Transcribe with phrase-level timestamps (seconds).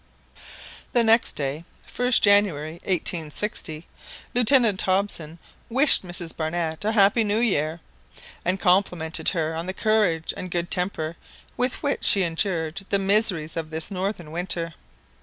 [0.93, 3.85] The next day, 1st January 1860,
[4.33, 5.37] Lieutenant Hobson
[5.69, 7.81] wished Mrs Barnett a happy new year,
[8.43, 11.17] and complimented her on the courage and good temper
[11.55, 14.73] with which she endured the miseries of this northern winter.